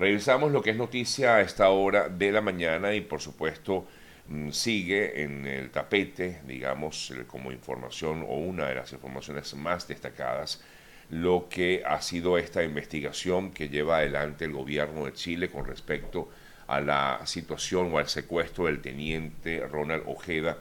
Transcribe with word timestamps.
Revisamos 0.00 0.50
lo 0.50 0.62
que 0.62 0.70
es 0.70 0.78
noticia 0.78 1.36
a 1.36 1.40
esta 1.42 1.68
hora 1.68 2.08
de 2.08 2.32
la 2.32 2.40
mañana 2.40 2.94
y 2.94 3.02
por 3.02 3.20
supuesto 3.20 3.86
mm, 4.28 4.48
sigue 4.48 5.22
en 5.22 5.46
el 5.46 5.70
tapete, 5.70 6.40
digamos, 6.46 7.12
como 7.26 7.52
información 7.52 8.24
o 8.26 8.36
una 8.36 8.66
de 8.66 8.76
las 8.76 8.94
informaciones 8.94 9.52
más 9.56 9.86
destacadas, 9.86 10.64
lo 11.10 11.50
que 11.50 11.82
ha 11.84 12.00
sido 12.00 12.38
esta 12.38 12.62
investigación 12.62 13.50
que 13.50 13.68
lleva 13.68 13.98
adelante 13.98 14.46
el 14.46 14.52
gobierno 14.52 15.04
de 15.04 15.12
Chile 15.12 15.50
con 15.50 15.66
respecto 15.66 16.30
a 16.66 16.80
la 16.80 17.20
situación 17.26 17.92
o 17.92 17.98
al 17.98 18.08
secuestro 18.08 18.64
del 18.64 18.80
teniente 18.80 19.60
Ronald 19.66 20.04
Ojeda, 20.06 20.56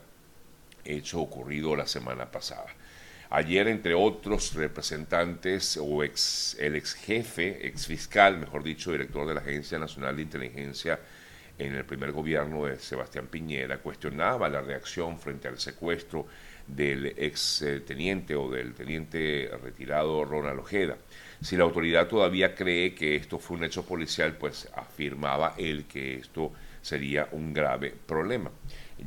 hecho 0.84 1.22
ocurrido 1.22 1.78
la 1.78 1.88
semana 1.88 2.30
pasada. 2.30 2.68
Ayer, 3.32 3.68
entre 3.68 3.94
otros 3.94 4.56
representantes 4.56 5.78
o 5.78 6.04
ex, 6.04 6.58
el 6.60 6.76
ex 6.76 6.96
jefe, 6.96 7.68
ex 7.68 7.86
fiscal, 7.86 8.40
mejor 8.40 8.64
dicho, 8.64 8.92
director 8.92 9.28
de 9.28 9.36
la 9.36 9.42
Agencia 9.42 9.78
Nacional 9.78 10.16
de 10.16 10.24
Inteligencia 10.24 11.00
en 11.60 11.76
el 11.76 11.86
primer 11.86 12.12
gobierno 12.12 12.66
de 12.66 12.80
Sebastián 12.80 13.28
Piñera, 13.28 13.78
cuestionaba 13.78 14.50
la 14.50 14.62
reacción 14.62 15.20
frente 15.20 15.48
al 15.48 15.60
secuestro 15.60 16.26
del 16.66 17.14
ex 17.18 17.62
eh, 17.62 17.82
teniente 17.82 18.34
o 18.34 18.50
del 18.50 18.74
teniente 18.74 19.48
retirado 19.62 20.26
Ronald 20.26 20.62
Ojeda. 20.62 20.98
Si 21.40 21.56
la 21.56 21.66
autoridad 21.66 22.08
todavía 22.08 22.56
cree 22.56 22.96
que 22.96 23.16
esto 23.16 23.38
fue 23.38 23.58
un 23.58 23.64
hecho 23.64 23.86
policial, 23.86 24.38
pues 24.40 24.68
afirmaba 24.76 25.54
él 25.56 25.86
que 25.86 26.16
esto 26.16 26.52
sería 26.82 27.28
un 27.32 27.54
grave 27.54 27.94
problema 28.08 28.50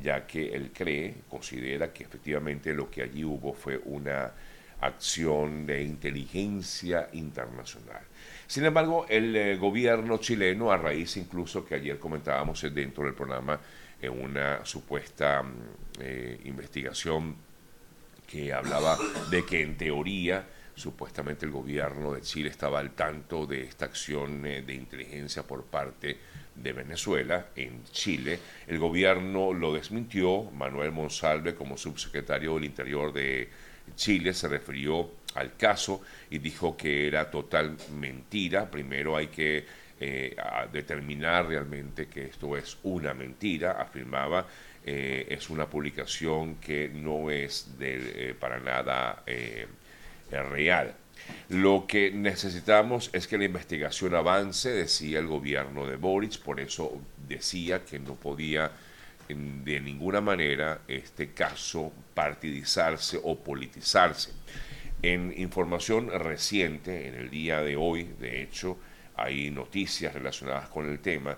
ya 0.00 0.26
que 0.26 0.54
él 0.54 0.70
cree, 0.72 1.16
considera 1.28 1.92
que 1.92 2.04
efectivamente 2.04 2.72
lo 2.72 2.90
que 2.90 3.02
allí 3.02 3.24
hubo 3.24 3.52
fue 3.52 3.80
una 3.84 4.32
acción 4.80 5.66
de 5.66 5.82
inteligencia 5.82 7.08
internacional. 7.12 8.02
Sin 8.46 8.64
embargo, 8.64 9.06
el 9.08 9.34
eh, 9.34 9.56
gobierno 9.56 10.18
chileno, 10.18 10.72
a 10.72 10.76
raíz 10.76 11.16
incluso 11.16 11.64
que 11.64 11.76
ayer 11.76 11.98
comentábamos 11.98 12.60
dentro 12.74 13.04
del 13.04 13.14
programa, 13.14 13.60
en 14.00 14.20
una 14.20 14.64
supuesta 14.64 15.42
mm, 15.42 15.52
eh, 16.00 16.40
investigación 16.44 17.36
que 18.26 18.52
hablaba 18.52 18.98
de 19.30 19.44
que 19.44 19.62
en 19.62 19.76
teoría 19.76 20.44
supuestamente 20.74 21.46
el 21.46 21.52
gobierno 21.52 22.14
de 22.14 22.22
Chile 22.22 22.48
estaba 22.48 22.80
al 22.80 22.92
tanto 22.92 23.46
de 23.46 23.62
esta 23.62 23.84
acción 23.84 24.44
eh, 24.46 24.62
de 24.62 24.74
inteligencia 24.74 25.42
por 25.44 25.64
parte 25.64 26.06
de 26.08 26.18
Venezuela 26.56 27.46
en 27.56 27.84
Chile. 27.84 28.38
El 28.66 28.78
gobierno 28.78 29.52
lo 29.52 29.72
desmintió. 29.72 30.42
Manuel 30.52 30.92
Monsalve, 30.92 31.54
como 31.54 31.76
subsecretario 31.76 32.54
del 32.54 32.64
Interior 32.64 33.12
de 33.12 33.48
Chile, 33.96 34.34
se 34.34 34.48
refirió 34.48 35.10
al 35.34 35.56
caso 35.56 36.02
y 36.30 36.38
dijo 36.38 36.76
que 36.76 37.06
era 37.06 37.30
total 37.30 37.76
mentira. 37.98 38.70
Primero 38.70 39.16
hay 39.16 39.28
que 39.28 39.64
eh, 40.00 40.34
determinar 40.72 41.46
realmente 41.46 42.08
que 42.08 42.26
esto 42.26 42.56
es 42.56 42.76
una 42.82 43.14
mentira, 43.14 43.80
afirmaba. 43.80 44.46
Eh, 44.84 45.26
es 45.30 45.48
una 45.48 45.66
publicación 45.66 46.56
que 46.56 46.88
no 46.88 47.30
es 47.30 47.78
de, 47.78 48.30
eh, 48.30 48.34
para 48.34 48.58
nada 48.58 49.22
real. 50.30 50.96
Lo 51.48 51.86
que 51.86 52.10
necesitamos 52.10 53.10
es 53.12 53.26
que 53.26 53.38
la 53.38 53.44
investigación 53.44 54.14
avance, 54.14 54.70
decía 54.70 55.18
el 55.18 55.26
gobierno 55.26 55.86
de 55.86 55.96
Boric, 55.96 56.38
por 56.38 56.60
eso 56.60 57.00
decía 57.28 57.84
que 57.84 57.98
no 57.98 58.14
podía 58.14 58.70
de 59.28 59.80
ninguna 59.80 60.20
manera 60.20 60.80
este 60.88 61.32
caso 61.32 61.92
partidizarse 62.14 63.18
o 63.22 63.38
politizarse. 63.38 64.32
En 65.02 65.34
información 65.36 66.10
reciente, 66.10 67.08
en 67.08 67.14
el 67.14 67.30
día 67.30 67.60
de 67.60 67.76
hoy, 67.76 68.04
de 68.20 68.42
hecho, 68.42 68.78
hay 69.16 69.50
noticias 69.50 70.14
relacionadas 70.14 70.68
con 70.68 70.88
el 70.88 71.00
tema 71.00 71.36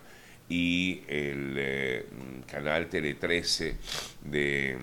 y 0.49 1.03
el 1.09 1.55
eh, 1.57 2.07
canal 2.47 2.89
Tele 2.89 3.15
13 3.15 3.77
de 4.25 4.79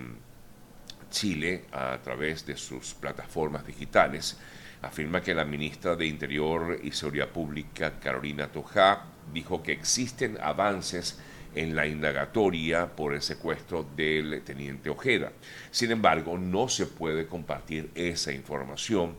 Chile, 1.10 1.64
a 1.72 1.98
través 2.02 2.44
de 2.46 2.56
sus 2.56 2.94
plataformas 2.94 3.66
digitales, 3.66 4.36
afirma 4.82 5.22
que 5.22 5.34
la 5.34 5.44
ministra 5.44 5.94
de 5.94 6.06
Interior 6.06 6.78
y 6.82 6.90
Seguridad 6.90 7.28
Pública, 7.28 7.98
Carolina 8.00 8.48
Toja, 8.48 9.04
dijo 9.32 9.62
que 9.62 9.72
existen 9.72 10.36
avances 10.42 11.18
en 11.54 11.76
la 11.76 11.86
indagatoria 11.86 12.86
por 12.86 13.14
el 13.14 13.22
secuestro 13.22 13.86
del 13.96 14.42
teniente 14.42 14.90
Ojeda. 14.90 15.32
Sin 15.70 15.92
embargo, 15.92 16.36
no 16.36 16.68
se 16.68 16.86
puede 16.86 17.26
compartir 17.26 17.90
esa 17.94 18.32
información 18.32 19.16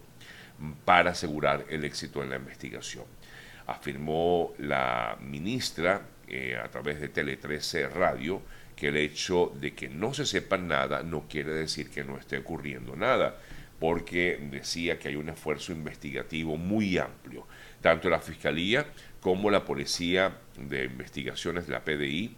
para 0.83 1.11
asegurar 1.11 1.65
el 1.69 1.85
éxito 1.85 2.21
en 2.21 2.29
la 2.29 2.35
investigación. 2.35 3.05
Afirmó 3.67 4.53
la 4.59 5.17
ministra 5.21 6.01
eh, 6.27 6.59
a 6.61 6.67
través 6.69 6.99
de 6.99 7.09
Tele 7.09 7.37
13 7.37 7.87
Radio 7.87 8.41
que 8.75 8.87
el 8.87 8.97
hecho 8.97 9.53
de 9.59 9.73
que 9.73 9.87
no 9.87 10.13
se 10.13 10.25
sepa 10.25 10.57
nada 10.57 11.03
no 11.03 11.27
quiere 11.29 11.53
decir 11.53 11.89
que 11.89 12.03
no 12.03 12.17
esté 12.17 12.39
ocurriendo 12.39 12.95
nada 12.95 13.37
porque 13.83 14.39
decía 14.49 14.97
que 14.97 15.09
hay 15.09 15.17
un 15.17 15.27
esfuerzo 15.27 15.73
investigativo 15.73 16.55
muy 16.55 16.97
amplio, 16.97 17.45
tanto 17.81 18.09
la 18.09 18.21
Fiscalía 18.21 18.85
como 19.19 19.51
la 19.51 19.65
Policía 19.65 20.37
de 20.55 20.85
Investigaciones 20.85 21.67
de 21.67 21.73
la 21.73 21.83
PDI, 21.83 22.33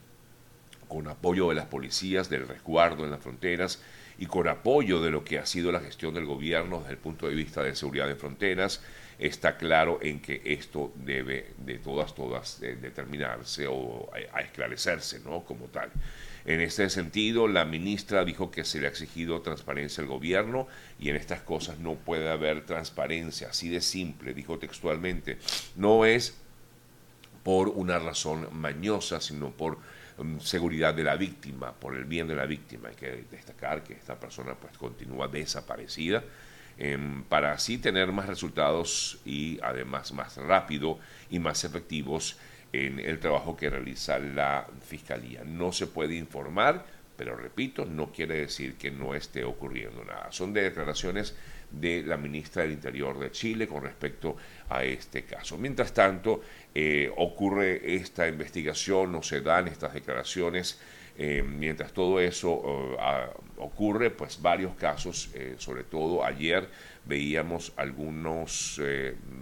con 0.88 1.08
apoyo 1.08 1.50
de 1.50 1.54
las 1.54 1.68
policías 1.68 2.32
del 2.32 2.48
resguardo 2.48 3.06
en 3.06 3.12
las 3.12 3.22
fronteras 3.22 3.80
y 4.18 4.26
con 4.26 4.48
apoyo 4.48 5.04
de 5.04 5.12
lo 5.12 5.24
que 5.24 5.38
ha 5.38 5.46
sido 5.46 5.72
la 5.72 5.82
gestión 5.82 6.16
del 6.16 6.26
gobierno 6.26 6.80
desde 6.80 6.94
el 6.94 6.98
punto 6.98 7.28
de 7.28 7.36
vista 7.36 7.62
de 7.62 7.76
seguridad 7.76 8.08
de 8.08 8.16
fronteras, 8.16 8.82
está 9.20 9.56
claro 9.56 10.00
en 10.02 10.22
que 10.22 10.42
esto 10.46 10.94
debe 10.96 11.52
de 11.60 11.78
todas, 11.78 12.16
todas 12.16 12.60
eh, 12.64 12.76
determinarse 12.76 13.68
o 13.68 14.10
a, 14.12 14.40
a 14.40 14.42
esclarecerse, 14.42 15.20
¿no? 15.20 15.44
Como 15.44 15.66
tal. 15.66 15.92
En 16.46 16.62
este 16.62 16.90
sentido, 16.92 17.48
la 17.48 17.66
ministra 17.66 18.24
dijo 18.24 18.52
que 18.52 18.64
se 18.64 18.80
le 18.80 18.86
ha 18.86 18.90
exigido 18.90 19.42
transparencia 19.42 20.04
al 20.04 20.08
gobierno 20.08 20.68
y 21.00 21.10
en 21.10 21.16
estas 21.16 21.42
cosas 21.42 21.80
no 21.80 21.96
puede 21.96 22.30
haber 22.30 22.66
transparencia, 22.66 23.50
así 23.50 23.70
de 23.70 23.82
simple, 23.82 24.34
dijo 24.34 24.60
textualmente. 24.60 25.40
No 25.76 26.06
es 26.06 26.38
por 27.44 27.70
una 27.70 27.98
razón 27.98 28.48
mañosa, 28.52 29.22
sino 29.22 29.52
por 29.52 29.80
um, 30.20 30.40
seguridad 30.40 30.94
de 30.94 31.04
la 31.04 31.16
víctima, 31.16 31.74
por 31.74 31.96
el 31.96 32.06
bien 32.06 32.28
de 32.28 32.36
la 32.36 32.46
víctima. 32.46 32.90
Hay 32.90 32.96
que 32.96 33.26
destacar 33.32 33.84
que 33.84 33.94
esta 33.94 34.20
persona 34.20 34.54
pues 34.54 34.78
continúa 34.78 35.28
desaparecida. 35.28 36.24
Em, 36.78 37.24
para 37.24 37.54
así 37.54 37.78
tener 37.78 38.12
más 38.12 38.28
resultados 38.28 39.20
y 39.24 39.60
además 39.64 40.12
más 40.12 40.36
rápido 40.36 41.00
y 41.30 41.40
más 41.40 41.64
efectivos 41.64 42.38
en 42.76 43.00
el 43.00 43.20
trabajo 43.20 43.56
que 43.56 43.70
realiza 43.70 44.20
la 44.20 44.68
Fiscalía. 44.82 45.44
No 45.46 45.72
se 45.72 45.88
puede 45.88 46.16
informar, 46.16 46.86
pero 47.16 47.36
repito, 47.36 47.86
no 47.86 48.12
quiere 48.12 48.38
decir 48.38 48.76
que 48.76 48.92
no 48.92 49.16
esté 49.16 49.44
ocurriendo 49.44 50.04
nada. 50.04 50.32
Son 50.32 50.54
declaraciones 50.54 51.36
de 51.72 52.04
la 52.04 52.18
ministra 52.18 52.64
del 52.64 52.74
Interior 52.74 53.20
de 53.20 53.32
Chile 53.32 53.68
con 53.68 53.84
respecto 53.84 54.36
a 54.70 54.84
este 54.84 55.24
caso. 55.24 55.58
Mientras 55.58 55.94
tanto, 55.94 56.42
eh, 56.74 57.12
ocurre 57.18 57.96
esta 57.96 58.28
investigación, 58.28 59.12
no 59.12 59.24
se 59.24 59.42
dan 59.42 59.68
estas 59.68 59.94
declaraciones. 59.94 60.80
Eh, 61.18 61.42
mientras 61.44 61.94
todo 61.94 62.20
eso 62.20 62.98
eh, 63.00 63.28
ocurre, 63.58 64.10
pues 64.12 64.42
varios 64.42 64.76
casos, 64.76 65.30
sobre 65.58 65.84
todo 65.86 66.26
ayer 66.26 66.68
veíamos 67.06 67.72
algunos 67.78 68.82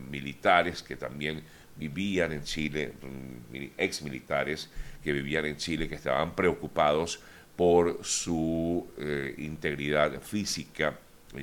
militares 0.10 0.84
que 0.84 0.96
también 0.96 1.44
vivían 1.76 2.32
en 2.32 2.44
Chile, 2.44 2.94
mm, 3.02 3.56
ex 3.78 4.02
militares 4.02 4.70
que 5.04 5.12
vivían 5.12 5.46
en 5.46 5.58
Chile, 5.58 5.90
que 5.90 5.96
estaban 5.96 6.36
preocupados 6.36 7.20
por 7.56 8.04
su 8.04 8.88
eh, 8.98 9.36
integridad 9.38 10.20
física, 10.22 11.00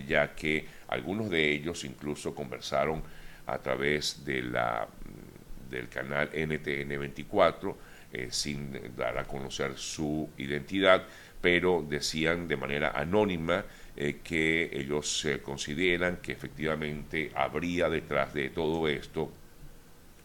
ya 0.07 0.35
que 0.35 0.67
algunos 0.89 1.31
de 1.31 1.53
ellos 1.53 1.85
incluso 1.85 2.35
conversaron 2.35 3.03
a 3.47 3.59
través 3.59 4.25
de 4.25 4.43
la, 4.43 4.89
mm, 4.89 5.71
del 5.71 5.89
canal 5.89 6.31
NTN 6.33 6.99
24, 6.99 7.77
eh, 8.13 8.29
sin 8.31 8.97
dar 8.97 9.19
a 9.19 9.25
conocer 9.25 9.77
su 9.77 10.29
identidad, 10.37 11.07
pero 11.41 11.85
decían 11.89 12.49
de 12.49 12.57
manera 12.57 12.91
anónima 12.91 13.65
eh, 13.97 14.19
que 14.23 14.71
ellos 14.73 15.27
consideran 15.43 16.17
que 16.17 16.33
efectivamente 16.33 17.31
habría 17.35 17.89
detrás 17.89 18.35
de 18.35 18.51
todo 18.51 18.89
esto 18.89 19.33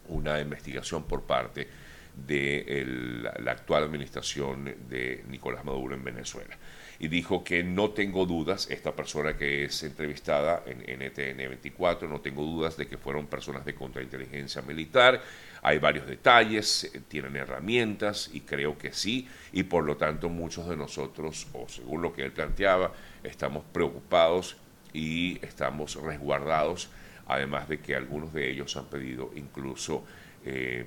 una 0.09 0.39
investigación 0.39 1.03
por 1.03 1.23
parte 1.23 1.67
de 2.15 3.33
la 3.39 3.51
actual 3.51 3.83
administración 3.83 4.73
de 4.89 5.23
Nicolás 5.27 5.65
Maduro 5.65 5.95
en 5.95 6.03
Venezuela. 6.03 6.57
Y 6.97 7.09
dijo 7.09 7.43
que 7.43 7.61
no 7.61 7.89
tengo 7.89 8.25
dudas, 8.25 8.69
esta 8.71 8.95
persona 8.95 9.35
que 9.35 9.65
es 9.65 9.83
entrevistada 9.83 10.63
en 10.65 10.79
NTN 10.79 11.37
24, 11.37 12.07
no 12.07 12.21
tengo 12.21 12.43
dudas 12.43 12.77
de 12.77 12.87
que 12.87 12.97
fueron 12.97 13.27
personas 13.27 13.65
de 13.65 13.75
contrainteligencia 13.75 14.61
militar, 14.61 15.21
hay 15.61 15.79
varios 15.79 16.07
detalles, 16.07 16.85
eh, 16.85 17.01
tienen 17.05 17.35
herramientas 17.35 18.29
y 18.31 18.41
creo 18.41 18.77
que 18.77 18.93
sí, 18.93 19.27
y 19.51 19.63
por 19.63 19.83
lo 19.83 19.97
tanto 19.97 20.29
muchos 20.29 20.69
de 20.69 20.77
nosotros, 20.77 21.47
o 21.51 21.67
según 21.67 22.01
lo 22.01 22.13
que 22.13 22.23
él 22.23 22.31
planteaba, 22.31 22.93
estamos 23.23 23.65
preocupados 23.73 24.55
y 24.93 25.37
estamos 25.45 25.95
resguardados 25.95 26.89
además 27.27 27.67
de 27.69 27.79
que 27.79 27.95
algunos 27.95 28.33
de 28.33 28.49
ellos 28.49 28.75
han 28.77 28.85
pedido 28.85 29.31
incluso 29.35 30.03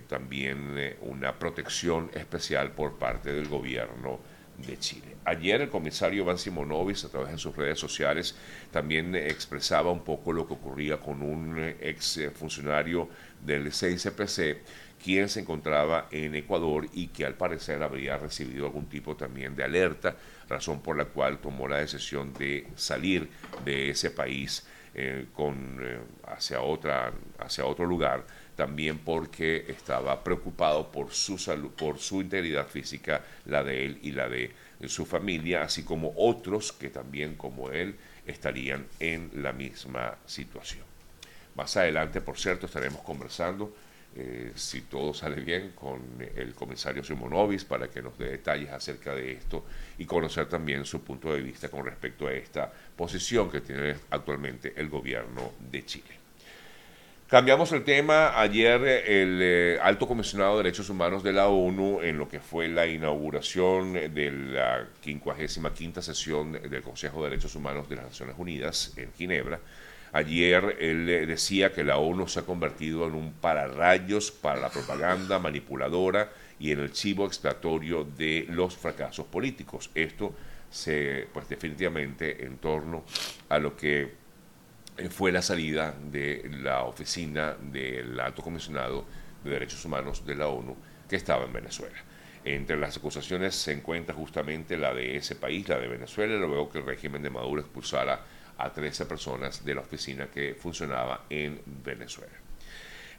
también 0.07 0.77
una 1.01 1.37
protección 1.37 2.13
especial 2.15 2.71
por 2.71 2.97
parte 2.97 3.33
del 3.33 3.49
gobierno 3.49 4.21
de 4.57 4.79
Chile. 4.79 5.17
Ayer 5.25 5.61
el 5.61 5.69
comisario 5.69 6.23
Iván 6.23 6.39
Simonovic, 6.39 7.05
a 7.05 7.09
través 7.09 7.33
de 7.33 7.39
sus 7.39 7.57
redes 7.57 7.79
sociales, 7.79 8.37
también 8.71 9.15
expresaba 9.15 9.91
un 9.91 10.05
poco 10.05 10.33
lo 10.33 10.47
que 10.47 10.55
ocurría 10.55 10.99
con 10.99 11.23
un 11.23 11.59
ex 11.81 12.21
funcionario 12.35 13.09
del 13.45 13.73
CICPC, 13.73 14.59
quien 15.03 15.29
se 15.29 15.41
encontraba 15.41 16.09
en 16.11 16.35
Ecuador 16.35 16.87
y 16.93 17.09
que 17.09 17.25
al 17.25 17.35
parecer 17.35 17.83
habría 17.83 18.17
recibido 18.17 18.67
algún 18.67 18.87
tipo 18.89 19.17
también 19.17 19.55
de 19.55 19.65
alerta, 19.65 20.17
razón 20.49 20.81
por 20.81 20.97
la 20.97 21.05
cual 21.05 21.39
tomó 21.39 21.69
la 21.69 21.79
decisión 21.79 22.33
de 22.35 22.67
salir 22.75 23.29
de 23.65 23.91
ese 23.91 24.11
país 24.11 24.67
eh, 24.95 25.27
con, 25.35 25.79
eh, 25.83 25.99
hacia, 26.27 26.61
otra, 26.61 27.13
hacia 27.39 27.65
otro 27.65 27.87
lugar 27.87 28.25
también 28.57 28.99
porque 28.99 29.67
estaba 29.69 30.25
preocupado 30.25 30.91
por 30.91 31.13
su 31.13 31.39
salud, 31.39 31.71
por 31.71 31.99
su 31.99 32.21
integridad 32.21 32.67
física, 32.67 33.23
la 33.45 33.63
de 33.63 33.87
él 33.87 33.99
y 34.03 34.11
la 34.11 34.29
de 34.29 34.51
su 34.87 35.07
familia, 35.07 35.63
así 35.63 35.85
como 35.85 36.13
otros 36.17 36.73
que 36.73 36.91
también 36.91 37.37
como 37.37 37.71
él 37.71 37.95
estarían 38.27 38.87
en 38.99 39.31
la 39.35 39.53
misma 39.53 40.17
situación. 40.27 40.85
Más 41.55 41.77
adelante, 41.77 42.21
por 42.21 42.39
cierto, 42.39 42.67
estaremos 42.67 43.01
conversando, 43.03 43.73
eh, 44.17 44.53
si 44.55 44.83
todo 44.83 45.15
sale 45.15 45.41
bien, 45.43 45.73
con 45.75 46.01
el 46.35 46.55
comisario 46.55 47.05
Simonovis 47.05 47.65
para 47.65 47.89
que 47.89 48.03
nos 48.03 48.19
dé 48.19 48.31
detalles 48.31 48.71
acerca 48.71 49.15
de 49.15 49.33
esto 49.33 49.65
y 49.99 50.07
conocer 50.07 50.49
también 50.49 50.85
su 50.85 51.03
punto 51.03 51.33
de 51.33 51.41
vista 51.41 51.69
con 51.69 51.85
respecto 51.85 52.27
a 52.27 52.33
esta 52.33 52.73
posición 52.97 53.51
que 53.51 53.61
tiene 53.61 53.95
actualmente 54.11 54.73
el 54.77 54.89
gobierno 54.89 55.53
de 55.71 55.85
Chile. 55.85 56.19
Cambiamos 57.29 57.73
el 57.73 57.85
tema. 57.85 58.41
Ayer 58.41 58.83
el 59.07 59.39
eh, 59.43 59.79
alto 59.83 60.09
comisionado 60.09 60.57
de 60.57 60.63
Derechos 60.63 60.89
Humanos 60.89 61.23
de 61.23 61.35
la 61.35 61.49
ONU, 61.49 62.01
en 62.01 62.17
lo 62.17 62.27
que 62.27 62.41
fue 62.41 62.69
la 62.69 62.87
inauguración 62.87 63.93
de 63.93 64.31
la 64.33 64.87
55 65.03 66.01
sesión 66.01 66.53
del 66.53 66.81
Consejo 66.81 67.23
de 67.23 67.29
Derechos 67.29 67.55
Humanos 67.55 67.87
de 67.87 67.97
las 67.97 68.07
Naciones 68.07 68.35
Unidas 68.39 68.95
en 68.97 69.13
Ginebra, 69.13 69.61
ayer 70.13 70.77
él 70.81 71.07
decía 71.27 71.73
que 71.73 71.85
la 71.85 71.99
ONU 71.99 72.29
se 72.29 72.41
ha 72.41 72.43
convertido 72.43 73.07
en 73.07 73.15
un 73.15 73.33
pararrayos 73.33 74.31
para 74.31 74.61
la 74.61 74.71
propaganda 74.71 75.39
manipuladora 75.39 76.31
y 76.59 76.73
en 76.73 76.81
el 76.81 76.93
chivo 76.93 77.27
expiatorio 77.27 78.05
de 78.05 78.47
los 78.49 78.77
fracasos 78.77 79.27
políticos. 79.27 79.91
Esto 79.95 80.35
se, 80.71 81.29
pues 81.33 81.49
definitivamente 81.49 82.45
en 82.45 82.59
torno 82.59 83.05
a 83.49 83.59
lo 83.59 83.77
que 83.77 84.13
eh, 84.97 85.09
fue 85.09 85.33
la 85.33 85.43
salida 85.43 85.95
de 86.11 86.51
la 86.61 86.83
oficina 86.83 87.57
del 87.61 88.19
alto 88.19 88.43
comisionado 88.43 89.05
de 89.45 89.51
derechos 89.51 89.85
humanos 89.85 90.27
de 90.27 90.35
la 90.35 90.49
ONU 90.49 90.77
que 91.09 91.17
estaba 91.17 91.45
en 91.45 91.53
Venezuela. 91.53 91.97
Entre 92.45 92.77
las 92.77 92.97
acusaciones 92.97 93.55
se 93.55 93.73
encuentra 93.73 94.15
justamente 94.15 94.77
la 94.77 94.95
de 94.95 95.17
ese 95.17 95.35
país, 95.35 95.69
la 95.69 95.79
de 95.79 95.89
Venezuela, 95.89 96.35
luego 96.37 96.71
que 96.71 96.79
el 96.79 96.87
régimen 96.87 97.23
de 97.23 97.31
Maduro 97.31 97.61
expulsara 97.61 98.25
a 98.59 98.73
13 98.73 99.07
personas 99.07 99.65
de 99.65 99.75
la 99.75 99.81
oficina 99.81 100.27
que 100.27 100.55
funcionaba 100.55 101.25
en 101.31 101.61
Venezuela. 101.85 102.33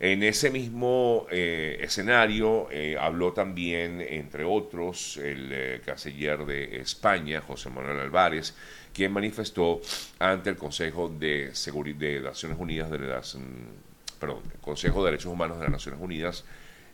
En 0.02 0.24
ese 0.24 0.50
mismo 0.50 1.28
eh, 1.30 1.78
escenario 1.82 2.70
eh, 2.72 2.96
habló 3.00 3.34
también, 3.34 4.00
entre 4.00 4.46
otros, 4.46 5.18
el 5.18 5.82
canciller 5.86 6.46
de 6.46 6.80
España, 6.80 7.42
José 7.42 7.70
Manuel 7.70 8.00
Álvarez, 8.00 8.56
quien 8.94 9.12
manifestó 9.12 9.82
ante 10.20 10.52
el 10.52 10.56
Consejo 10.56 11.10
de, 11.10 11.52
de 11.98 12.22
Naciones 12.22 12.58
Unidas 12.58 12.90
de 12.90 13.00
las, 13.00 13.36
mm, 13.36 14.60
Consejo 14.62 15.04
de 15.04 15.12
Derechos 15.12 15.32
Humanos 15.32 15.58
de 15.58 15.64
las 15.64 15.72
Naciones 15.72 16.00
Unidas 16.02 16.46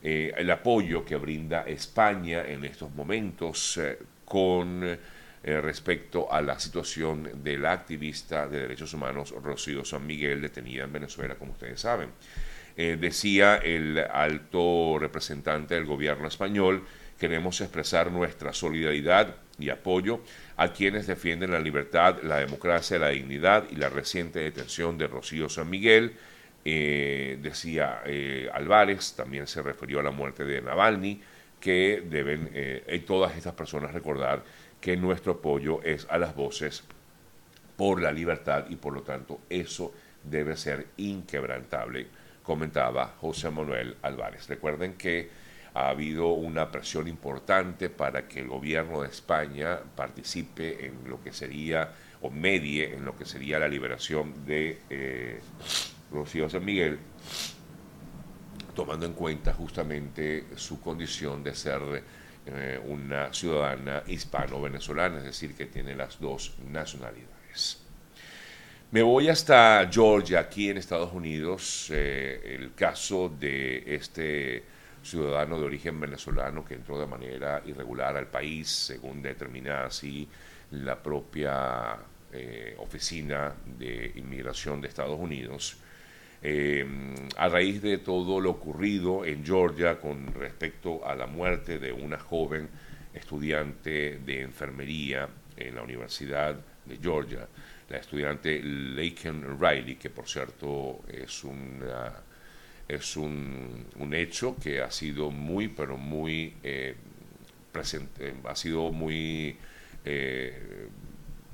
eh, 0.08 0.32
el 0.38 0.52
apoyo 0.52 1.04
que 1.04 1.16
brinda 1.16 1.64
España 1.64 2.44
en 2.46 2.64
estos 2.64 2.94
momentos 2.94 3.78
eh, 3.78 3.98
con 4.24 5.00
eh, 5.46 5.62
respecto 5.62 6.30
a 6.34 6.42
la 6.42 6.60
situación 6.60 7.44
de 7.44 7.58
la 7.58 7.72
activista 7.72 8.50
de 8.50 8.62
derechos 8.62 8.94
humanos 8.94 9.34
Rocío 9.42 9.86
San 9.86 10.06
Miguel 10.06 10.42
detenida 10.42 10.84
en 10.84 10.92
Venezuela, 10.92 11.36
como 11.36 11.54
ustedes 11.54 11.80
saben. 11.80 12.10
decía 12.76 13.56
el 13.56 13.98
alto 14.00 14.98
representante 15.00 15.76
del 15.76 15.86
gobierno 15.86 16.28
español, 16.28 16.84
queremos 17.18 17.62
expresar 17.62 18.12
nuestra 18.12 18.52
solidaridad 18.52 19.36
y 19.58 19.70
apoyo 19.70 20.22
a 20.58 20.72
quienes 20.74 21.08
defienden 21.08 21.52
la 21.52 21.60
libertad, 21.60 22.18
la 22.24 22.38
democracia, 22.38 23.00
la 23.00 23.10
dignidad 23.10 23.66
y 23.72 23.76
la 23.76 23.90
reciente 23.90 24.40
detención 24.40 24.98
de 24.98 25.08
Rocío 25.08 25.50
San 25.50 25.70
Miguel. 25.70 26.14
Eh, 26.64 27.38
decía 27.42 28.02
eh, 28.06 28.50
Álvarez, 28.54 29.14
también 29.16 29.48
se 29.48 29.62
refirió 29.62 30.00
a 30.00 30.04
la 30.04 30.12
muerte 30.12 30.44
de 30.44 30.62
Navalny, 30.62 31.22
que 31.60 32.04
deben 32.06 32.50
eh, 32.54 33.04
todas 33.06 33.36
estas 33.38 33.54
personas 33.54 33.94
recordar 33.94 34.44
que 34.86 34.96
nuestro 34.96 35.32
apoyo 35.32 35.82
es 35.82 36.06
a 36.12 36.20
las 36.20 36.36
voces 36.36 36.84
por 37.76 38.00
la 38.00 38.12
libertad 38.12 38.66
y 38.70 38.76
por 38.76 38.94
lo 38.94 39.02
tanto 39.02 39.40
eso 39.50 39.92
debe 40.24 40.56
ser 40.56 40.90
inquebrantable, 40.98 42.06
comentaba 42.44 43.16
José 43.20 43.50
Manuel 43.50 43.98
Álvarez. 44.04 44.48
Recuerden 44.48 44.94
que 44.94 45.28
ha 45.74 45.90
habido 45.90 46.34
una 46.34 46.70
presión 46.70 47.08
importante 47.08 47.90
para 47.90 48.28
que 48.28 48.42
el 48.42 48.48
gobierno 48.48 49.02
de 49.02 49.08
España 49.08 49.80
participe 49.96 50.86
en 50.86 51.10
lo 51.10 51.20
que 51.20 51.34
sería 51.34 51.92
o 52.22 52.30
medie 52.30 52.94
en 52.94 53.06
lo 53.06 53.16
que 53.16 53.26
sería 53.26 53.58
la 53.58 53.68
liberación 53.68 54.46
de 54.46 54.82
eh, 54.92 55.40
Rocío 56.12 56.48
San 56.48 56.64
Miguel, 56.64 57.00
tomando 58.76 59.08
en 59.08 59.14
cuenta 59.14 59.52
justamente 59.52 60.46
su 60.56 60.80
condición 60.80 61.44
de 61.44 61.56
ser 61.56 61.82
eh, 62.48 62.80
una 62.86 63.34
ciudadana 63.34 64.04
hispano-venezolana, 64.08 65.18
es 65.18 65.24
decir, 65.24 65.56
que 65.56 65.66
tiene 65.66 65.96
las 65.96 66.20
dos 66.20 66.56
nacionalidades. 66.72 67.82
Me 68.92 69.02
voy 69.02 69.30
hasta 69.30 69.90
Georgia, 69.92 70.40
aquí 70.40 70.70
en 70.70 70.78
Estados 70.78 71.12
Unidos, 71.12 71.88
eh, 71.92 72.56
el 72.56 72.74
caso 72.76 73.30
de 73.30 73.84
este 73.96 74.64
ciudadano 75.04 75.60
de 75.60 75.66
origen 75.66 76.00
venezolano 76.00 76.64
que 76.64 76.76
entró 76.76 77.00
de 77.00 77.06
manera 77.06 77.62
irregular 77.66 78.16
al 78.16 78.28
país, 78.28 78.70
según 78.70 79.22
determina 79.22 79.86
así 79.86 80.28
la 80.72 81.02
propia 81.02 81.98
eh, 82.32 82.76
Oficina 82.80 83.54
de 83.78 84.14
Inmigración 84.16 84.82
de 84.82 84.88
Estados 84.88 85.20
Unidos. 85.20 85.78
Eh, 86.42 86.86
a 87.38 87.50
raíz 87.50 87.82
de 87.82 87.98
todo 87.98 88.40
lo 88.40 88.52
ocurrido 88.52 89.26
en 89.26 89.46
Georgia 89.46 90.00
con 90.00 90.34
respecto 90.34 91.06
a 91.06 91.16
la 91.16 91.26
muerte 91.28 91.80
de 91.80 91.92
una 91.92 92.20
joven 92.20 92.70
estudiante 93.14 94.20
de 94.20 94.42
enfermería 94.42 95.28
en 95.58 95.76
la 95.76 95.82
Universidad 95.82 96.56
de 96.86 96.98
Georgia, 96.98 97.48
la 97.90 97.98
estudiante 97.98 98.62
Laken 98.62 99.60
Riley, 99.60 99.96
que 99.96 100.10
por 100.10 100.28
cierto 100.28 101.02
es 101.08 101.44
una 101.44 102.14
es 102.88 103.18
un, 103.18 104.14
hecho 104.14 104.56
que 104.62 104.82
ha 104.82 104.92
sido 104.92 105.32
muy, 105.32 105.68
pero 105.70 105.98
muy 105.98 106.54
eh, 106.64 106.96
presente, 107.72 108.36
ha 108.44 108.56
sido 108.56 108.92
muy 108.92 109.58
eh, 110.04 110.88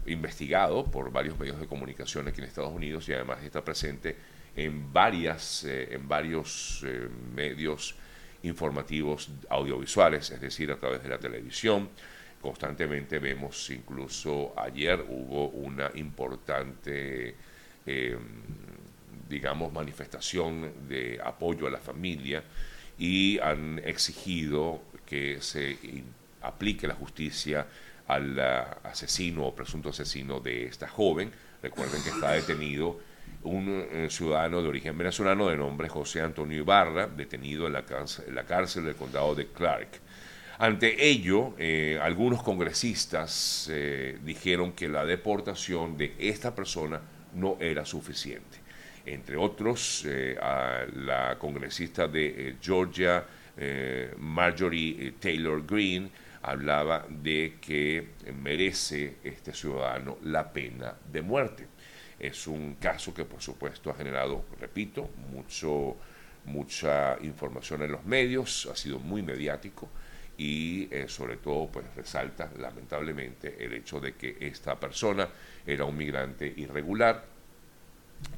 investigado 0.06 0.86
por 0.86 1.12
varios 1.12 1.40
medios 1.40 1.60
de 1.60 1.68
comunicación 1.68 2.28
aquí 2.28 2.42
en 2.42 2.48
Estados 2.48 2.74
Unidos 2.74 3.08
y 3.08 3.14
además 3.14 3.44
está 3.44 3.64
presente 3.64 4.16
en, 4.56 4.92
varias, 4.92 5.64
eh, 5.64 5.94
en 5.94 6.08
varios 6.08 6.86
medios 7.34 7.96
informativos 8.44 9.30
audiovisuales, 9.50 10.32
es 10.32 10.42
decir, 10.42 10.72
a 10.72 10.78
través 10.78 11.04
de 11.04 11.10
la 11.10 11.18
televisión. 11.18 11.90
Constantemente 12.42 13.20
vemos, 13.20 13.70
incluso 13.70 14.54
ayer 14.58 15.06
hubo 15.08 15.50
una 15.50 15.92
importante 15.94 17.36
digamos, 19.32 19.72
manifestación 19.72 20.88
de 20.88 21.20
apoyo 21.24 21.66
a 21.66 21.72
la 21.72 21.80
familia 21.80 22.44
y 23.00 23.40
han 23.40 23.80
exigido 23.80 24.84
que 25.06 25.42
se 25.42 25.78
aplique 26.42 26.86
la 26.86 26.96
justicia 26.96 27.66
al 28.08 28.38
asesino 28.84 29.48
o 29.48 29.56
presunto 29.56 29.90
asesino 29.90 30.40
de 30.42 30.66
esta 30.66 30.88
joven. 30.88 31.32
Recuerden 31.64 32.04
que 32.04 32.10
está 32.10 32.34
detenido 32.34 33.00
un 33.44 33.68
eh, 33.92 34.08
ciudadano 34.10 34.62
de 34.62 34.70
origen 34.70 34.98
venezolano 34.98 35.50
de 35.50 35.58
nombre 35.58 35.90
José 35.90 36.22
Antonio 36.22 36.58
Ibarra, 36.58 37.08
detenido 37.08 37.68
en 37.68 37.74
la, 37.74 37.84
cárcel, 37.84 38.86
del 38.86 38.96
condado 38.96 39.34
de 39.36 39.48
Clark. 39.48 39.90
Ante 40.60 41.08
ello, 41.08 41.56
eh, 41.58 42.00
algunos 42.02 42.44
congresistas 42.44 43.68
eh, 43.72 44.20
dijeron 44.24 44.74
que 44.74 44.88
la 44.88 45.06
deportación 45.06 45.98
de 45.98 46.14
esta 46.20 46.54
persona 46.54 47.02
no 47.34 47.58
era 47.60 47.86
suficiente 47.86 48.60
entre 49.04 49.36
otros 49.36 50.06
la 50.06 51.36
congresista 51.40 52.08
de 52.08 52.58
Georgia, 52.62 53.26
Marjorie 54.20 55.14
Taylor 55.20 55.66
Greene, 55.66 56.12
hablaba 56.44 57.06
de 57.10 57.58
que 57.62 58.10
merece 58.42 59.18
este 59.24 59.54
ciudadano 59.54 60.18
la 60.24 60.52
pena 60.52 60.96
de 61.12 61.22
muerte. 61.22 61.71
Es 62.22 62.46
un 62.46 62.76
caso 62.76 63.16
que 63.16 63.26
por 63.26 63.42
supuesto 63.42 63.90
ha 63.90 63.96
generado, 63.96 64.46
repito, 64.60 65.10
mucho, 65.32 65.98
mucha 66.46 67.18
información 67.24 67.82
en 67.82 67.94
los 67.94 68.06
medios, 68.06 68.70
ha 68.72 68.76
sido 68.76 69.00
muy 69.00 69.24
mediático 69.24 69.90
y 70.38 70.88
eh, 70.92 71.08
sobre 71.08 71.38
todo 71.38 71.68
pues 71.72 71.88
resalta 71.96 72.52
lamentablemente 72.60 73.66
el 73.66 73.74
hecho 73.74 74.00
de 74.00 74.14
que 74.14 74.38
esta 74.40 74.80
persona 74.80 75.28
era 75.66 75.84
un 75.84 75.98
migrante 75.98 76.46
irregular 76.46 77.26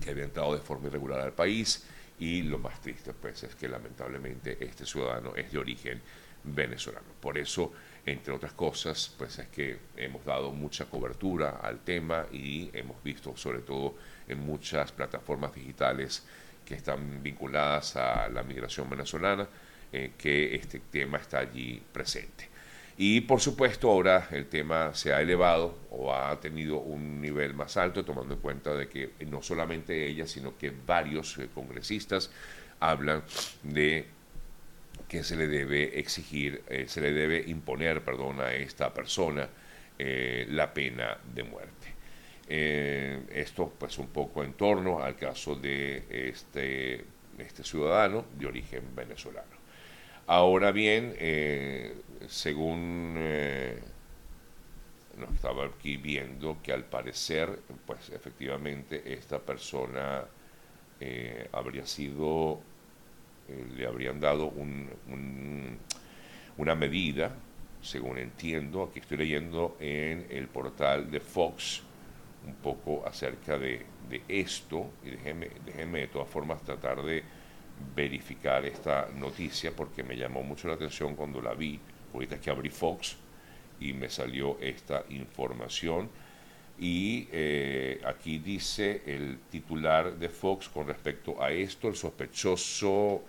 que 0.01 0.11
había 0.11 0.23
entrado 0.23 0.55
de 0.55 0.61
forma 0.61 0.87
irregular 0.87 1.19
al 1.19 1.33
país 1.33 1.83
y 2.19 2.43
lo 2.43 2.59
más 2.59 2.79
triste 2.79 3.11
pues 3.11 3.43
es 3.43 3.53
que 3.55 3.67
lamentablemente 3.67 4.57
este 4.61 4.85
ciudadano 4.85 5.35
es 5.35 5.51
de 5.51 5.57
origen 5.57 6.01
venezolano. 6.43 7.07
Por 7.19 7.37
eso, 7.37 7.71
entre 8.05 8.33
otras 8.33 8.53
cosas, 8.53 9.13
pues 9.17 9.39
es 9.39 9.47
que 9.47 9.77
hemos 9.95 10.25
dado 10.25 10.51
mucha 10.51 10.85
cobertura 10.85 11.59
al 11.61 11.79
tema 11.79 12.25
y 12.31 12.69
hemos 12.73 13.01
visto 13.03 13.35
sobre 13.37 13.59
todo 13.59 13.95
en 14.27 14.39
muchas 14.45 14.91
plataformas 14.91 15.53
digitales 15.53 16.25
que 16.65 16.75
están 16.75 17.21
vinculadas 17.21 17.95
a 17.95 18.29
la 18.29 18.43
migración 18.43 18.89
venezolana, 18.89 19.47
eh, 19.91 20.13
que 20.17 20.55
este 20.55 20.79
tema 20.79 21.17
está 21.17 21.39
allí 21.39 21.81
presente. 21.91 22.49
Y 22.97 23.21
por 23.21 23.41
supuesto 23.41 23.89
ahora 23.89 24.27
el 24.31 24.47
tema 24.47 24.93
se 24.93 25.13
ha 25.13 25.21
elevado 25.21 25.77
o 25.89 26.13
ha 26.13 26.39
tenido 26.39 26.77
un 26.77 27.19
nivel 27.21 27.53
más 27.55 27.75
alto, 27.75 28.05
tomando 28.05 28.35
en 28.35 28.39
cuenta 28.39 28.75
de 28.75 28.87
que 28.87 29.13
no 29.27 29.41
solamente 29.41 30.07
ella, 30.07 30.27
sino 30.27 30.57
que 30.57 30.71
varios 30.71 31.37
eh, 31.39 31.49
congresistas 31.53 32.31
hablan 32.79 33.23
de 33.63 34.07
que 35.13 35.23
se 35.23 35.35
le 35.35 35.47
debe 35.47 35.99
exigir, 35.99 36.63
eh, 36.67 36.85
se 36.87 36.99
le 37.01 37.11
debe 37.11 37.43
imponer, 37.47 38.01
perdón, 38.03 38.41
a 38.41 38.53
esta 38.53 38.93
persona 38.93 39.49
la 39.97 40.73
pena 40.73 41.17
de 41.33 41.43
muerte. 41.43 41.93
Eh, 42.47 43.23
esto 43.31 43.71
pues 43.77 43.97
un 43.97 44.07
poco 44.07 44.43
en 44.43 44.53
torno 44.53 45.01
al 45.01 45.15
caso 45.15 45.55
de 45.55 46.03
este, 46.09 47.05
este 47.37 47.63
ciudadano 47.63 48.25
de 48.37 48.47
origen 48.47 48.95
venezolano. 48.95 49.63
Ahora 50.27 50.71
bien, 50.71 51.15
eh, 51.17 51.95
según 52.27 53.15
eh, 53.17 53.79
nos 55.17 55.33
estaba 55.33 55.65
aquí 55.65 55.97
viendo 55.97 56.57
que 56.61 56.73
al 56.73 56.85
parecer, 56.85 57.59
pues 57.85 58.09
efectivamente 58.09 59.13
esta 59.13 59.39
persona 59.39 60.25
habría 61.51 61.85
sido, 61.85 62.61
le 63.75 63.85
habrían 63.85 64.19
dado 64.19 64.47
un, 64.47 64.89
una 66.57 66.75
medida, 66.75 67.35
según 67.81 68.17
entiendo, 68.17 68.83
aquí 68.83 68.99
estoy 68.99 69.17
leyendo 69.17 69.77
en 69.79 70.27
el 70.29 70.47
portal 70.47 71.09
de 71.11 71.19
Fox, 71.19 71.81
un 72.45 72.55
poco 72.55 73.05
acerca 73.05 73.57
de, 73.57 73.85
esto 74.27 74.91
y 75.03 75.09
déjenme, 75.09 75.49
déjenme 75.65 76.01
de 76.01 76.07
todas 76.07 76.29
formas 76.29 76.61
tratar 76.61 77.01
de 77.01 77.23
verificar 77.95 78.63
esta 78.63 79.09
noticia 79.15 79.71
porque 79.75 80.03
me 80.03 80.15
llamó 80.15 80.43
mucho 80.43 80.67
la 80.67 80.75
atención 80.75 81.15
cuando 81.15 81.41
la 81.41 81.55
vi. 81.55 81.79
Ahorita 82.13 82.35
es 82.35 82.41
que 82.41 82.51
abrí 82.51 82.69
Fox 82.69 83.17
y 83.79 83.93
me 83.93 84.09
salió 84.09 84.59
esta 84.61 85.03
información. 85.09 86.09
Y 86.79 87.27
eh, 87.31 88.01
aquí 88.05 88.39
dice 88.39 89.03
el 89.05 89.39
titular 89.51 90.17
de 90.17 90.29
Fox 90.29 90.69
con 90.69 90.87
respecto 90.87 91.41
a 91.41 91.51
esto, 91.51 91.87
el 91.87 91.95
sospechoso 91.95 93.23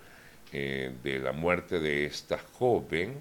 eh, 0.53 0.93
de 1.03 1.19
la 1.19 1.33
muerte 1.33 1.79
de 1.79 2.07
esta 2.07 2.39
joven 2.39 3.21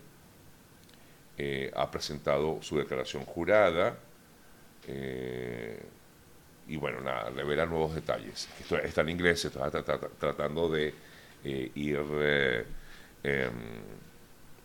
eh, 1.38 1.72
ha 1.75 1.92
presentado 1.92 2.60
su 2.62 2.77
declaración 2.77 3.25
jurada 3.25 3.98
y 6.68 6.75
bueno, 6.75 7.00
nada, 7.00 7.30
revela 7.30 7.65
nuevos 7.65 7.96
detalles. 7.96 8.50
Esto 8.60 8.77
está 8.77 9.01
en 9.01 9.10
inglés, 9.10 9.46
está 9.46 9.72
tratando 9.72 10.70
de 10.70 10.94
ir 11.44 12.65
em, 13.24 13.51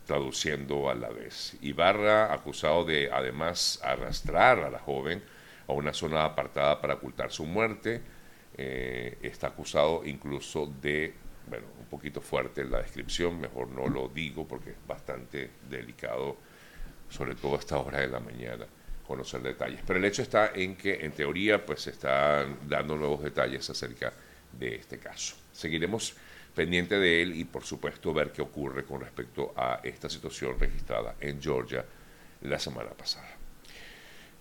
traduciendo 0.05 0.89
a 0.89 0.95
la 0.95 1.09
vez. 1.09 1.55
Ibarra, 1.61 2.33
acusado 2.33 2.83
de 2.83 3.09
además 3.11 3.79
arrastrar 3.81 4.59
a 4.59 4.69
la 4.69 4.79
joven 4.79 5.21
a 5.69 5.73
una 5.73 5.93
zona 5.93 6.25
apartada 6.25 6.81
para 6.81 6.95
ocultar 6.95 7.31
su 7.31 7.45
muerte, 7.45 8.01
está 8.57 9.47
acusado 9.47 10.01
incluso 10.05 10.65
de, 10.81 11.13
bueno, 11.47 11.67
un 11.79 11.85
poquito 11.85 12.19
fuerte 12.19 12.65
la 12.65 12.79
descripción, 12.79 13.39
mejor 13.39 13.69
no 13.69 13.87
lo 13.87 14.09
digo 14.09 14.47
porque 14.47 14.71
es 14.71 14.87
bastante 14.87 15.51
delicado, 15.69 16.35
sobre 17.09 17.35
todo 17.35 17.55
a 17.55 17.59
esta 17.59 17.77
hora 17.77 17.99
de 17.99 18.07
la 18.07 18.19
mañana 18.19 18.65
conocer 19.07 19.41
detalles. 19.41 19.81
Pero 19.87 19.97
el 19.97 20.05
hecho 20.05 20.21
está 20.21 20.51
en 20.53 20.75
que, 20.75 21.05
en 21.05 21.11
teoría, 21.11 21.65
pues 21.65 21.81
se 21.81 21.91
están 21.91 22.57
dando 22.67 22.95
nuevos 22.95 23.23
detalles 23.23 23.67
acerca 23.69 24.13
de 24.51 24.75
este 24.75 24.99
caso. 24.99 25.35
Seguiremos 25.51 26.15
pendiente 26.53 26.99
de 26.99 27.21
él 27.21 27.35
y, 27.35 27.45
por 27.45 27.63
supuesto, 27.63 28.13
ver 28.13 28.31
qué 28.31 28.41
ocurre 28.41 28.83
con 28.83 29.01
respecto 29.01 29.53
a 29.55 29.79
esta 29.83 30.09
situación 30.09 30.59
registrada 30.59 31.15
en 31.19 31.41
Georgia 31.41 31.85
la 32.41 32.59
semana 32.59 32.91
pasada. 32.91 33.38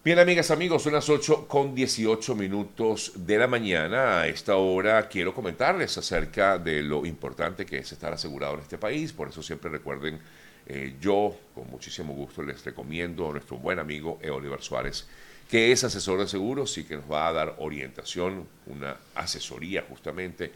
Bien, 0.08 0.20
amigas, 0.20 0.50
amigos, 0.50 0.84
son 0.84 0.94
las 0.94 1.10
8 1.10 1.46
con 1.46 1.74
18 1.74 2.34
minutos 2.34 3.12
de 3.14 3.36
la 3.36 3.46
mañana. 3.46 4.22
A 4.22 4.26
esta 4.26 4.56
hora 4.56 5.06
quiero 5.06 5.34
comentarles 5.34 5.98
acerca 5.98 6.56
de 6.56 6.80
lo 6.80 7.04
importante 7.04 7.66
que 7.66 7.76
es 7.76 7.92
estar 7.92 8.14
asegurado 8.14 8.54
en 8.54 8.60
este 8.60 8.78
país. 8.78 9.12
Por 9.12 9.28
eso 9.28 9.42
siempre 9.42 9.70
recuerden 9.70 10.18
eh, 10.66 10.94
yo, 10.98 11.36
con 11.54 11.68
muchísimo 11.70 12.14
gusto, 12.14 12.42
les 12.42 12.64
recomiendo 12.64 13.28
a 13.28 13.32
nuestro 13.32 13.58
buen 13.58 13.78
amigo 13.78 14.18
E. 14.22 14.30
Suárez, 14.62 15.06
que 15.46 15.72
es 15.72 15.84
asesor 15.84 16.20
de 16.20 16.26
seguros 16.26 16.78
y 16.78 16.84
que 16.84 16.96
nos 16.96 17.12
va 17.12 17.28
a 17.28 17.32
dar 17.34 17.56
orientación, 17.58 18.48
una 18.64 18.96
asesoría 19.14 19.84
justamente 19.86 20.50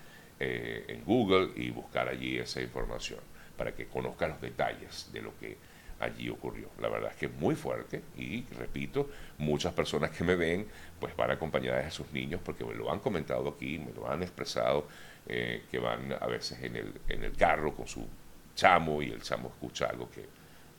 eh, 0.40 0.85
en 0.88 1.05
Google 1.05 1.50
y 1.57 1.71
buscar 1.71 2.09
allí 2.09 2.38
esa 2.38 2.61
información 2.61 3.21
para 3.57 3.75
que 3.75 3.87
conozca 3.87 4.28
los 4.28 4.40
detalles 4.40 5.11
de 5.12 5.21
lo 5.23 5.37
que 5.38 5.57
allí 6.00 6.28
ocurrió. 6.28 6.69
La 6.81 6.88
verdad 6.88 7.11
es 7.11 7.17
que 7.17 7.26
es 7.26 7.33
muy 7.33 7.55
fuerte 7.55 8.02
y, 8.17 8.45
repito, 8.57 9.09
muchas 9.38 9.73
personas 9.73 10.11
que 10.11 10.25
me 10.25 10.35
ven 10.35 10.67
pues 11.00 11.17
van 11.17 11.31
acompañadas 11.31 11.85
de 11.85 11.90
sus 11.90 12.11
niños 12.12 12.40
porque 12.45 12.64
me 12.64 12.75
lo 12.75 12.93
han 12.93 13.00
comentado 13.00 13.49
aquí, 13.49 13.78
me 13.78 13.93
lo 13.93 14.11
han 14.11 14.23
expresado, 14.23 14.87
eh, 15.26 15.64
que 15.71 15.78
van 15.78 16.12
a 16.12 16.26
veces 16.26 16.62
en 16.62 16.76
el, 16.76 16.93
en 17.09 17.25
el 17.25 17.33
carro 17.37 17.75
con 17.75 17.87
su 17.87 18.07
chamo 18.55 19.02
y 19.02 19.11
el 19.11 19.23
chamo 19.23 19.49
escucha 19.49 19.87
algo 19.87 20.11
que, 20.11 20.26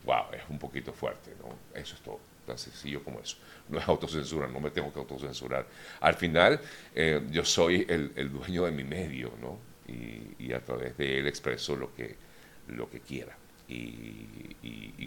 wow, 0.06 0.26
es 0.34 0.44
un 0.50 0.60
poquito 0.60 0.94
fuerte, 0.94 1.32
¿no? 1.40 1.80
Eso 1.80 1.96
es 1.96 2.02
todo 2.02 2.20
tan 2.46 2.58
sencillo 2.58 3.04
como 3.04 3.20
eso. 3.20 3.38
No 3.70 3.78
es 3.78 3.88
autocensura, 3.88 4.48
no 4.48 4.60
me 4.60 4.72
tengo 4.72 4.92
que 4.92 5.00
autocensurar. 5.00 5.68
Al 6.00 6.16
final, 6.16 6.60
eh, 6.96 7.22
yo 7.30 7.46
soy 7.46 7.86
el, 7.88 8.32
dueño 8.32 8.66
de 8.66 8.72
mi 8.72 8.84
medio, 8.84 9.32
¿no? 9.40 9.60
Y, 9.88 10.46
y 10.48 10.54
a 10.54 10.64
través 10.64 10.98
de 10.98 11.20
él 11.20 11.28
expreso 11.28 11.76
lo 11.76 11.94
que 11.94 12.16
lo 12.70 12.90
que 12.90 13.00
quiera. 13.00 13.36
Y, 13.68 14.56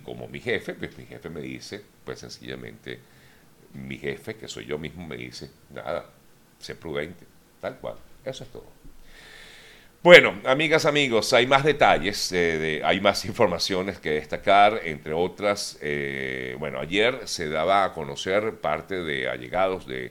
como 0.03 0.29
mi 0.29 0.41
jefe, 0.41 0.75
pues 0.75 0.97
mi 0.99 1.07
jefe 1.07 1.29
me 1.31 1.41
dice, 1.41 1.83
pues 2.05 2.21
sencillamente, 2.21 2.99
mi 3.75 3.99
jefe, 3.99 4.37
que 4.37 4.49
soy 4.49 4.67
yo 4.67 4.79
mismo, 4.79 5.07
me 5.07 5.17
dice, 5.17 5.51
nada, 5.71 6.07
sé 6.59 6.75
prudente, 6.75 7.25
tal 7.61 7.79
cual, 7.79 7.97
eso 8.25 8.45
es 8.45 8.51
todo. 8.51 8.83
Bueno, 10.03 10.35
amigas, 10.47 10.85
amigos, 10.85 11.33
hay 11.33 11.47
más 11.47 11.63
detalles, 11.63 12.33
eh, 12.33 12.83
hay 12.85 13.01
más 13.01 13.25
informaciones 13.27 14.01
que 14.01 14.11
destacar, 14.11 14.81
entre 14.85 15.13
otras, 15.13 15.79
eh, 15.81 16.57
bueno, 16.59 16.81
ayer 16.81 17.21
se 17.27 17.49
daba 17.49 17.85
a 17.85 17.93
conocer 17.93 18.57
parte 18.57 18.97
de 18.97 19.29
allegados 19.29 19.87
de 19.87 20.11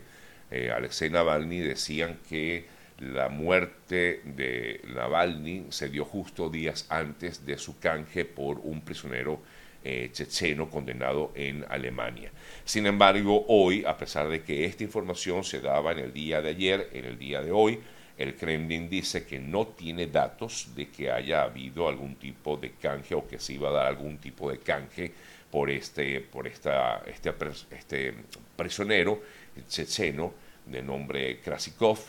eh, 0.50 0.72
Alexei 0.74 1.10
Navalny, 1.10 1.60
decían 1.60 2.20
que 2.30 2.68
la 3.00 3.28
muerte 3.28 4.22
de 4.24 4.82
Navalny 4.96 5.68
se 5.72 5.90
dio 5.90 6.06
justo 6.06 6.50
días 6.50 6.86
antes 6.88 7.46
de 7.46 7.58
su 7.58 7.80
canje 7.80 8.24
por 8.24 8.60
un 8.60 8.82
prisionero 8.82 9.42
checheno 9.84 10.70
condenado 10.70 11.32
en 11.36 11.66
Alemania. 11.70 12.32
Sin 12.66 12.86
embargo, 12.86 13.46
hoy, 13.48 13.84
a 13.86 13.98
pesar 13.98 14.30
de 14.30 14.44
que 14.44 14.66
esta 14.66 14.84
información 14.84 15.44
se 15.44 15.60
daba 15.60 15.92
en 15.92 16.00
el 16.00 16.14
día 16.14 16.42
de 16.42 16.50
ayer, 16.50 16.90
en 16.94 17.06
el 17.06 17.18
día 17.18 17.42
de 17.42 17.52
hoy, 17.52 17.80
el 18.18 18.36
Kremlin 18.36 18.90
dice 18.90 19.26
que 19.26 19.40
no 19.40 19.68
tiene 19.68 20.06
datos 20.06 20.70
de 20.76 20.90
que 20.90 21.10
haya 21.10 21.42
habido 21.42 21.88
algún 21.88 22.16
tipo 22.16 22.56
de 22.58 22.74
canje 22.74 23.16
o 23.16 23.28
que 23.28 23.40
se 23.40 23.54
iba 23.54 23.70
a 23.70 23.74
dar 23.74 23.88
algún 23.88 24.20
tipo 24.20 24.52
de 24.52 24.60
canje 24.60 25.12
por 25.50 25.70
este, 25.70 26.22
por 26.22 26.48
esta, 26.48 27.04
este, 27.08 27.34
este 27.72 28.14
prisionero 28.56 29.22
checheno 29.68 30.34
de 30.66 30.82
nombre 30.82 31.40
Krasikov. 31.40 32.00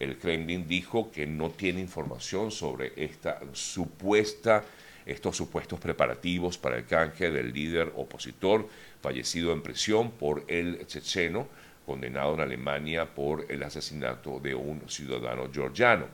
El 0.00 0.16
Kremlin 0.16 0.66
dijo 0.66 1.10
que 1.10 1.26
no 1.26 1.50
tiene 1.50 1.80
información 1.80 2.50
sobre 2.50 2.92
esta 2.96 3.40
supuesta, 3.52 4.64
estos 5.08 5.36
supuestos 5.36 5.80
preparativos 5.80 6.58
para 6.58 6.76
el 6.76 6.86
canje 6.86 7.30
del 7.30 7.52
líder 7.52 7.92
opositor 7.96 8.68
fallecido 9.00 9.52
en 9.52 9.62
prisión 9.62 10.10
por 10.12 10.44
el 10.48 10.86
checheno 10.86 11.48
condenado 11.88 12.34
en 12.34 12.40
Alemania 12.40 13.06
por 13.14 13.46
el 13.48 13.62
asesinato 13.62 14.38
de 14.40 14.54
un 14.54 14.88
ciudadano 14.88 15.50
georgiano. 15.50 16.06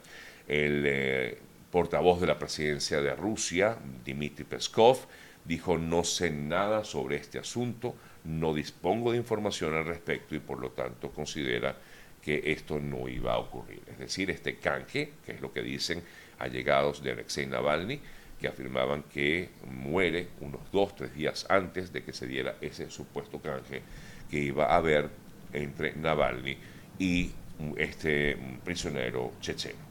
El 0.46 0.84
eh, 0.86 1.38
portavoz 1.72 2.20
de 2.20 2.28
la 2.28 2.38
presidencia 2.38 3.00
de 3.00 3.16
Rusia, 3.16 3.76
Dmitry 4.04 4.44
Peskov, 4.44 4.98
dijo 5.44 5.76
no 5.76 6.04
sé 6.04 6.30
nada 6.30 6.84
sobre 6.84 7.16
este 7.16 7.40
asunto, 7.40 7.96
no 8.22 8.54
dispongo 8.54 9.10
de 9.10 9.18
información 9.18 9.74
al 9.74 9.84
respecto 9.84 10.36
y 10.36 10.38
por 10.38 10.60
lo 10.60 10.70
tanto 10.70 11.10
considera 11.10 11.76
que 12.22 12.52
esto 12.52 12.78
no 12.78 13.08
iba 13.08 13.34
a 13.34 13.38
ocurrir. 13.38 13.82
Es 13.90 13.98
decir, 13.98 14.30
este 14.30 14.56
canje, 14.56 15.14
que 15.26 15.32
es 15.32 15.40
lo 15.40 15.52
que 15.52 15.62
dicen 15.62 16.02
allegados 16.38 17.02
de 17.02 17.10
Alexei 17.10 17.46
Navalny, 17.46 18.00
que 18.40 18.48
afirmaban 18.48 19.04
que 19.04 19.50
muere 19.66 20.28
unos 20.40 20.60
dos, 20.72 20.94
tres 20.94 21.14
días 21.14 21.46
antes 21.48 21.92
de 21.92 22.02
que 22.02 22.12
se 22.12 22.26
diera 22.26 22.56
ese 22.60 22.90
supuesto 22.90 23.40
canje 23.40 23.82
que 24.30 24.38
iba 24.38 24.66
a 24.66 24.76
haber 24.76 25.08
entre 25.52 25.94
Navalny 25.94 26.56
y 26.98 27.30
este 27.76 28.36
prisionero 28.64 29.32
checheno 29.40 29.84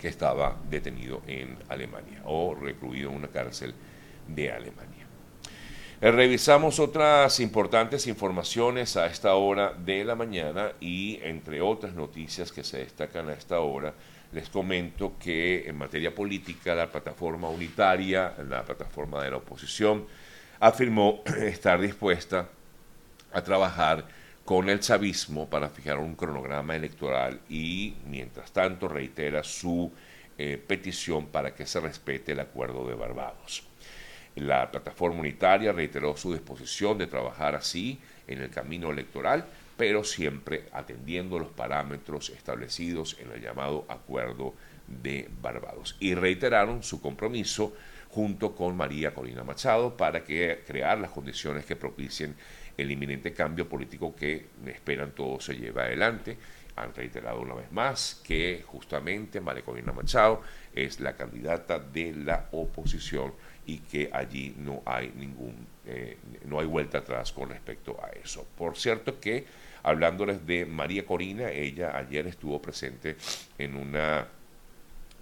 que 0.00 0.08
estaba 0.08 0.56
detenido 0.70 1.22
en 1.26 1.56
Alemania 1.68 2.22
o 2.24 2.54
recluido 2.54 3.10
en 3.10 3.16
una 3.16 3.28
cárcel 3.28 3.74
de 4.26 4.50
Alemania. 4.50 5.06
Eh, 6.00 6.10
revisamos 6.10 6.80
otras 6.80 7.40
importantes 7.40 8.06
informaciones 8.06 8.96
a 8.96 9.06
esta 9.06 9.34
hora 9.34 9.74
de 9.74 10.02
la 10.04 10.14
mañana 10.14 10.72
y 10.80 11.20
entre 11.22 11.60
otras 11.60 11.94
noticias 11.94 12.50
que 12.52 12.64
se 12.64 12.78
destacan 12.78 13.28
a 13.28 13.34
esta 13.34 13.60
hora, 13.60 13.92
les 14.32 14.48
comento 14.48 15.14
que 15.18 15.68
en 15.68 15.76
materia 15.76 16.14
política 16.14 16.74
la 16.74 16.90
plataforma 16.90 17.48
unitaria, 17.48 18.34
la 18.48 18.64
plataforma 18.64 19.22
de 19.22 19.30
la 19.30 19.36
oposición, 19.38 20.06
afirmó 20.60 21.22
estar 21.40 21.80
dispuesta 21.80 22.48
a 23.32 23.42
trabajar 23.42 24.06
con 24.44 24.68
el 24.68 24.80
chavismo 24.80 25.48
para 25.48 25.68
fijar 25.68 25.98
un 25.98 26.14
cronograma 26.14 26.74
electoral 26.74 27.40
y, 27.48 27.94
mientras 28.06 28.52
tanto, 28.52 28.88
reitera 28.88 29.44
su 29.44 29.92
eh, 30.38 30.56
petición 30.56 31.26
para 31.26 31.54
que 31.54 31.66
se 31.66 31.80
respete 31.80 32.32
el 32.32 32.40
acuerdo 32.40 32.86
de 32.88 32.94
Barbados. 32.94 33.62
La 34.36 34.70
plataforma 34.70 35.20
unitaria 35.20 35.72
reiteró 35.72 36.16
su 36.16 36.32
disposición 36.32 36.98
de 36.98 37.06
trabajar 37.06 37.54
así 37.54 38.00
en 38.26 38.40
el 38.40 38.50
camino 38.50 38.90
electoral, 38.90 39.44
pero 39.80 40.04
siempre 40.04 40.66
atendiendo 40.72 41.38
los 41.38 41.48
parámetros 41.48 42.28
establecidos 42.28 43.16
en 43.18 43.32
el 43.32 43.40
llamado 43.40 43.86
acuerdo 43.88 44.52
de 44.86 45.26
Barbados. 45.40 45.96
Y 46.00 46.14
reiteraron 46.14 46.82
su 46.82 47.00
compromiso 47.00 47.72
junto 48.10 48.54
con 48.54 48.76
María 48.76 49.14
Corina 49.14 49.42
Machado 49.42 49.96
para 49.96 50.22
que 50.22 50.64
crear 50.66 50.98
las 50.98 51.12
condiciones 51.12 51.64
que 51.64 51.76
propicien 51.76 52.36
el 52.76 52.90
inminente 52.90 53.32
cambio 53.32 53.70
político 53.70 54.14
que 54.14 54.48
esperan 54.66 55.12
todos 55.12 55.46
se 55.46 55.54
lleve 55.54 55.80
adelante. 55.80 56.36
Han 56.76 56.94
reiterado 56.94 57.40
una 57.40 57.54
vez 57.54 57.72
más 57.72 58.20
que 58.22 58.62
justamente 58.66 59.40
María 59.40 59.64
Machado 59.94 60.42
es 60.74 61.00
la 61.00 61.16
candidata 61.16 61.78
de 61.78 62.12
la 62.12 62.48
oposición 62.52 63.32
y 63.64 63.78
que 63.78 64.10
allí 64.12 64.54
no 64.58 64.82
hay 64.84 65.12
ningún, 65.16 65.54
eh, 65.86 66.18
no 66.44 66.60
hay 66.60 66.66
vuelta 66.66 66.98
atrás 66.98 67.32
con 67.32 67.48
respecto 67.48 67.96
a 68.02 68.08
eso. 68.10 68.46
Por 68.56 68.76
cierto 68.76 69.20
que, 69.20 69.46
hablándoles 69.82 70.46
de 70.46 70.66
María 70.66 71.04
Corina, 71.04 71.50
ella 71.50 71.96
ayer 71.96 72.26
estuvo 72.26 72.60
presente 72.60 73.16
en 73.58 73.76
una 73.76 74.26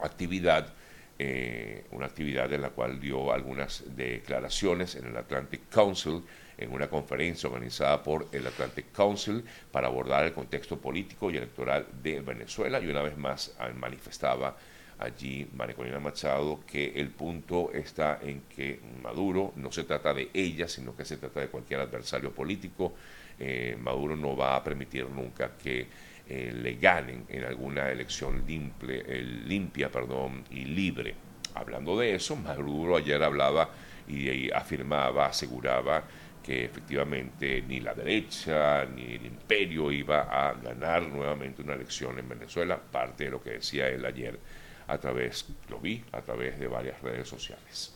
actividad 0.00 0.72
eh, 1.20 1.84
una 1.90 2.06
actividad 2.06 2.52
en 2.52 2.62
la 2.62 2.70
cual 2.70 3.00
dio 3.00 3.32
algunas 3.32 3.82
declaraciones 3.96 4.94
en 4.94 5.06
el 5.06 5.16
Atlantic 5.16 5.62
Council, 5.68 6.22
en 6.56 6.72
una 6.72 6.88
conferencia 6.88 7.48
organizada 7.48 8.04
por 8.04 8.28
el 8.30 8.46
Atlantic 8.46 8.92
Council 8.92 9.42
para 9.72 9.88
abordar 9.88 10.26
el 10.26 10.32
contexto 10.32 10.78
político 10.78 11.28
y 11.28 11.36
electoral 11.36 11.86
de 12.04 12.20
Venezuela 12.20 12.78
y 12.78 12.86
una 12.86 13.02
vez 13.02 13.16
más 13.16 13.52
manifestaba 13.74 14.56
allí 14.98 15.48
María 15.54 16.00
Machado 16.00 16.60
que 16.66 16.92
el 16.96 17.10
punto 17.10 17.70
está 17.72 18.18
en 18.22 18.42
que 18.42 18.80
Maduro 19.02 19.52
no 19.56 19.70
se 19.70 19.84
trata 19.84 20.12
de 20.12 20.30
ella, 20.34 20.68
sino 20.68 20.96
que 20.96 21.04
se 21.04 21.16
trata 21.16 21.40
de 21.40 21.48
cualquier 21.48 21.80
adversario 21.80 22.32
político. 22.32 22.94
Eh, 23.38 23.76
Maduro 23.80 24.16
no 24.16 24.36
va 24.36 24.56
a 24.56 24.64
permitir 24.64 25.08
nunca 25.08 25.52
que 25.56 25.86
eh, 26.26 26.52
le 26.54 26.74
ganen 26.74 27.24
en 27.28 27.44
alguna 27.44 27.90
elección 27.90 28.44
limpia 28.46 29.90
perdón, 29.90 30.44
y 30.50 30.64
libre. 30.64 31.14
Hablando 31.54 31.98
de 31.98 32.14
eso, 32.14 32.36
Maduro 32.36 32.96
ayer 32.96 33.22
hablaba 33.22 33.70
y, 34.06 34.50
afirmaba, 34.50 35.26
aseguraba 35.26 36.04
que 36.42 36.64
efectivamente 36.64 37.62
ni 37.66 37.80
la 37.80 37.94
derecha 37.94 38.84
ni 38.86 39.14
el 39.14 39.26
imperio 39.26 39.92
iba 39.92 40.22
a 40.22 40.54
ganar 40.54 41.02
nuevamente 41.02 41.62
una 41.62 41.74
elección 41.74 42.18
en 42.18 42.28
Venezuela, 42.28 42.78
parte 42.78 43.24
de 43.24 43.30
lo 43.30 43.42
que 43.42 43.50
decía 43.50 43.88
él 43.88 44.04
ayer 44.04 44.38
a 44.88 44.98
través, 44.98 45.46
lo 45.68 45.78
vi 45.78 46.02
a 46.12 46.22
través 46.22 46.58
de 46.58 46.66
varias 46.66 47.00
redes 47.02 47.28
sociales. 47.28 47.94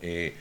Eh, 0.00 0.34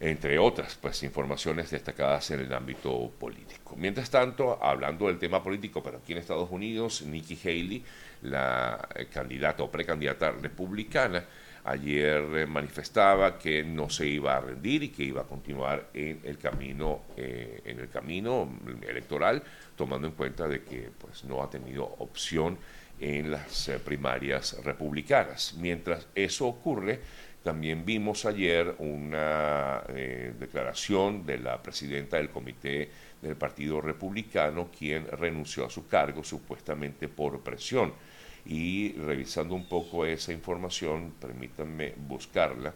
entre 0.00 0.38
otras 0.40 0.74
pues, 0.74 1.02
informaciones 1.04 1.70
destacadas 1.70 2.30
en 2.32 2.40
el 2.40 2.52
ámbito 2.52 3.12
político. 3.18 3.76
Mientras 3.76 4.10
tanto, 4.10 4.62
hablando 4.62 5.06
del 5.06 5.18
tema 5.18 5.42
político, 5.42 5.82
pero 5.82 5.98
aquí 5.98 6.12
en 6.12 6.18
Estados 6.18 6.50
Unidos, 6.50 7.02
Nikki 7.02 7.38
Haley, 7.42 7.84
la 8.22 8.88
eh, 8.94 9.06
candidata 9.06 9.62
o 9.62 9.70
precandidata 9.70 10.32
republicana, 10.32 11.24
ayer 11.62 12.22
eh, 12.34 12.46
manifestaba 12.46 13.38
que 13.38 13.62
no 13.62 13.88
se 13.88 14.06
iba 14.06 14.36
a 14.36 14.40
rendir 14.40 14.82
y 14.82 14.88
que 14.88 15.04
iba 15.04 15.22
a 15.22 15.24
continuar 15.24 15.88
en 15.94 16.20
el 16.24 16.38
camino, 16.38 17.02
en 17.16 17.78
el 17.78 17.88
camino 17.88 18.58
electoral, 18.86 19.42
tomando 19.76 20.08
en 20.08 20.14
cuenta 20.14 20.48
de 20.48 20.64
que 20.64 20.90
pues, 20.98 21.24
no 21.24 21.40
ha 21.40 21.48
tenido 21.48 21.84
opción 21.98 22.58
en 23.00 23.30
las 23.30 23.70
primarias 23.84 24.56
republicanas. 24.64 25.54
Mientras 25.58 26.06
eso 26.14 26.46
ocurre, 26.46 27.00
también 27.42 27.84
vimos 27.84 28.24
ayer 28.24 28.74
una 28.78 29.82
eh, 29.88 30.32
declaración 30.38 31.26
de 31.26 31.38
la 31.38 31.62
presidenta 31.62 32.16
del 32.16 32.30
comité 32.30 32.90
del 33.20 33.36
Partido 33.36 33.80
Republicano, 33.80 34.70
quien 34.76 35.06
renunció 35.06 35.66
a 35.66 35.70
su 35.70 35.86
cargo 35.86 36.24
supuestamente 36.24 37.08
por 37.08 37.40
presión. 37.42 37.92
Y 38.46 38.92
revisando 38.92 39.54
un 39.54 39.68
poco 39.68 40.06
esa 40.06 40.32
información, 40.32 41.14
permítanme 41.20 41.94
buscarla, 41.96 42.74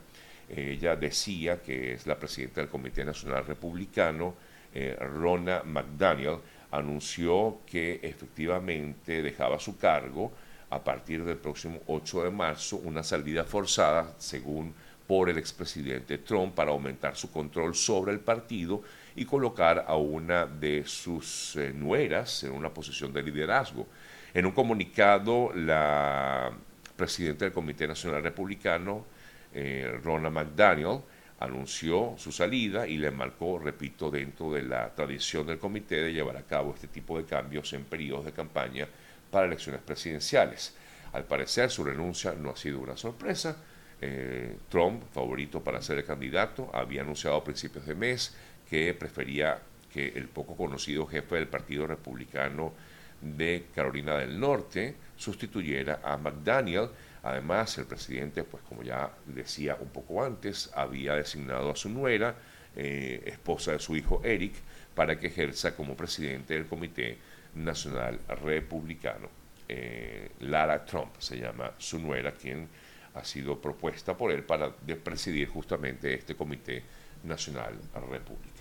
ella 0.48 0.96
decía 0.96 1.60
que 1.60 1.92
es 1.92 2.06
la 2.06 2.18
presidenta 2.18 2.60
del 2.60 2.70
Comité 2.70 3.04
Nacional 3.04 3.46
Republicano, 3.46 4.34
eh, 4.72 4.96
Rona 4.98 5.62
McDaniel, 5.64 6.38
anunció 6.70 7.58
que 7.66 8.00
efectivamente 8.02 9.22
dejaba 9.22 9.58
su 9.58 9.78
cargo 9.78 10.32
a 10.70 10.82
partir 10.82 11.24
del 11.24 11.38
próximo 11.38 11.80
8 11.86 12.24
de 12.24 12.30
marzo 12.30 12.76
una 12.76 13.02
salida 13.02 13.44
forzada, 13.44 14.14
según 14.18 14.74
por 15.06 15.30
el 15.30 15.38
expresidente 15.38 16.18
Trump, 16.18 16.54
para 16.54 16.70
aumentar 16.70 17.16
su 17.16 17.32
control 17.32 17.74
sobre 17.74 18.12
el 18.12 18.20
partido 18.20 18.82
y 19.16 19.24
colocar 19.24 19.86
a 19.88 19.96
una 19.96 20.44
de 20.44 20.84
sus 20.86 21.56
eh, 21.56 21.72
nueras 21.74 22.44
en 22.44 22.52
una 22.52 22.68
posición 22.68 23.12
de 23.12 23.22
liderazgo. 23.22 23.86
En 24.34 24.44
un 24.44 24.52
comunicado, 24.52 25.50
la 25.54 26.52
presidenta 26.94 27.46
del 27.46 27.54
Comité 27.54 27.88
Nacional 27.88 28.22
Republicano, 28.22 29.06
eh, 29.54 29.98
Rona 30.04 30.28
McDaniel, 30.28 31.00
anunció 31.40 32.14
su 32.16 32.32
salida 32.32 32.86
y 32.86 32.96
le 32.96 33.10
marcó, 33.10 33.58
repito, 33.58 34.10
dentro 34.10 34.52
de 34.52 34.62
la 34.62 34.94
tradición 34.94 35.46
del 35.46 35.58
comité 35.58 36.02
de 36.02 36.12
llevar 36.12 36.36
a 36.36 36.42
cabo 36.42 36.74
este 36.74 36.88
tipo 36.88 37.16
de 37.18 37.24
cambios 37.24 37.72
en 37.72 37.84
periodos 37.84 38.24
de 38.24 38.32
campaña 38.32 38.88
para 39.30 39.46
elecciones 39.46 39.80
presidenciales. 39.82 40.74
Al 41.12 41.24
parecer 41.24 41.70
su 41.70 41.84
renuncia 41.84 42.34
no 42.34 42.50
ha 42.50 42.56
sido 42.56 42.80
una 42.80 42.96
sorpresa. 42.96 43.56
Eh, 44.00 44.56
Trump, 44.68 45.02
favorito 45.12 45.62
para 45.62 45.82
ser 45.82 45.98
el 45.98 46.04
candidato, 46.04 46.70
había 46.72 47.02
anunciado 47.02 47.36
a 47.36 47.44
principios 47.44 47.86
de 47.86 47.94
mes 47.94 48.34
que 48.68 48.94
prefería 48.94 49.60
que 49.92 50.08
el 50.08 50.28
poco 50.28 50.56
conocido 50.56 51.06
jefe 51.06 51.36
del 51.36 51.48
Partido 51.48 51.86
Republicano 51.86 52.72
de 53.20 53.66
Carolina 53.74 54.16
del 54.16 54.38
Norte 54.38 54.94
sustituyera 55.16 56.00
a 56.04 56.16
McDaniel. 56.16 56.90
Además, 57.28 57.76
el 57.76 57.84
presidente, 57.84 58.42
pues 58.42 58.62
como 58.62 58.82
ya 58.82 59.10
decía 59.26 59.76
un 59.78 59.90
poco 59.90 60.24
antes, 60.24 60.70
había 60.74 61.14
designado 61.14 61.70
a 61.70 61.76
su 61.76 61.90
nuera, 61.90 62.34
eh, 62.74 63.22
esposa 63.26 63.72
de 63.72 63.78
su 63.80 63.94
hijo 63.96 64.22
Eric, 64.24 64.54
para 64.94 65.18
que 65.18 65.26
ejerza 65.26 65.76
como 65.76 65.94
presidente 65.94 66.54
del 66.54 66.66
Comité 66.66 67.18
Nacional 67.54 68.18
Republicano. 68.42 69.28
Eh, 69.68 70.30
Lara 70.40 70.86
Trump 70.86 71.16
se 71.18 71.38
llama 71.38 71.72
su 71.76 71.98
nuera, 71.98 72.32
quien 72.32 72.66
ha 73.14 73.22
sido 73.24 73.60
propuesta 73.60 74.16
por 74.16 74.32
él 74.32 74.42
para 74.42 74.74
presidir 74.74 75.48
justamente 75.48 76.14
este 76.14 76.34
Comité 76.34 76.82
Nacional 77.24 77.78
Republicano. 78.10 78.57